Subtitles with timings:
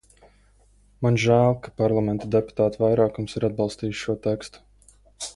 [1.07, 4.65] Man žēl, ka Parlamenta deputātu vairākums ir atbalstījis šo tekstu.